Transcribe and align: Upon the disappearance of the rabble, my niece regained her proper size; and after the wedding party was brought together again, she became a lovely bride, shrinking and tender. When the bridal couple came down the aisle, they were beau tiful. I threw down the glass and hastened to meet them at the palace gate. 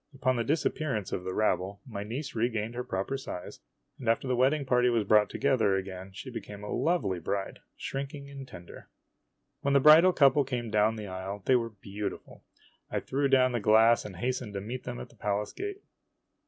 Upon 0.15 0.35
the 0.35 0.43
disappearance 0.43 1.11
of 1.11 1.23
the 1.23 1.33
rabble, 1.35 1.79
my 1.87 2.01
niece 2.01 2.33
regained 2.33 2.73
her 2.73 2.83
proper 2.83 3.17
size; 3.19 3.59
and 3.99 4.09
after 4.09 4.27
the 4.27 4.35
wedding 4.35 4.65
party 4.65 4.89
was 4.89 5.03
brought 5.03 5.29
together 5.29 5.75
again, 5.75 6.09
she 6.11 6.31
became 6.31 6.63
a 6.63 6.73
lovely 6.73 7.19
bride, 7.19 7.59
shrinking 7.77 8.27
and 8.27 8.47
tender. 8.47 8.89
When 9.59 9.75
the 9.75 9.79
bridal 9.79 10.11
couple 10.11 10.43
came 10.43 10.71
down 10.71 10.95
the 10.95 11.05
aisle, 11.05 11.43
they 11.45 11.55
were 11.55 11.69
beau 11.69 12.09
tiful. 12.09 12.43
I 12.89 12.99
threw 12.99 13.27
down 13.27 13.51
the 13.51 13.59
glass 13.59 14.03
and 14.03 14.15
hastened 14.15 14.55
to 14.55 14.59
meet 14.61 14.85
them 14.85 14.99
at 14.99 15.09
the 15.09 15.15
palace 15.15 15.53
gate. 15.53 15.83